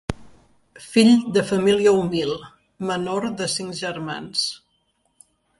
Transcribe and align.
Fill 0.85 1.11
de 1.35 1.43
família 1.49 1.93
humil, 1.99 2.33
menor 2.93 3.31
de 3.43 3.51
cinc 3.59 3.79
germans. 3.85 4.51